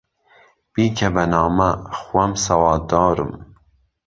بیکه 0.73 1.09
به 1.15 1.25
نامه، 1.33 1.69
خوهم 1.95 2.31
سهواددارم 2.43 3.31